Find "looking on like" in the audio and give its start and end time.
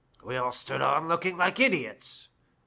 0.81-1.59